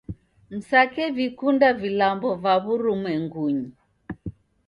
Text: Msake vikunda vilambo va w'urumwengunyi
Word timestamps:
Msake 0.55 1.03
vikunda 1.17 1.69
vilambo 1.81 2.29
va 2.43 2.53
w'urumwengunyi 2.63 3.69